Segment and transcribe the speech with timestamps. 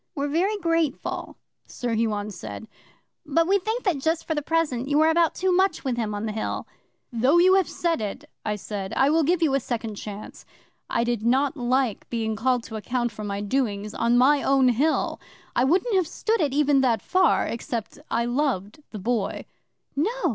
[0.15, 2.67] '"We're very grateful," Sir Huon said,
[3.23, 6.15] "but we think that just for the present you are about too much with him
[6.15, 6.65] on the Hill."
[7.13, 10.43] '"Though you have said it," I said, "I will give you a second chance."
[10.89, 15.21] I did not like being called to account for my doings on my own Hill.
[15.55, 19.45] I wouldn't have stood it even that far except I loved the Boy.
[19.95, 20.09] '"No!